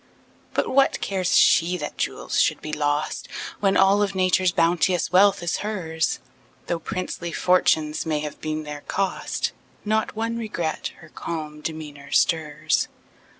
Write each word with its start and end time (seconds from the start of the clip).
But 0.55 0.67
what 0.67 0.99
cares 0.99 1.37
she 1.37 1.77
that 1.77 1.95
jewels 1.95 2.41
should 2.41 2.59
be 2.59 2.73
lost, 2.73 3.27
When 3.59 3.77
all 3.77 4.01
of 4.01 4.15
Nature's 4.15 4.51
bounteous 4.51 5.11
wealth 5.11 5.43
is 5.43 5.57
hers? 5.57 6.17
Though 6.65 6.79
princely 6.79 7.31
fortunes 7.31 8.03
may 8.03 8.21
have 8.21 8.41
been 8.41 8.63
their 8.63 8.81
cost, 8.87 9.51
Not 9.85 10.15
one 10.15 10.37
regret 10.39 10.87
her 11.01 11.09
calm 11.09 11.61
demeanor 11.61 12.09
stirs. 12.09 12.87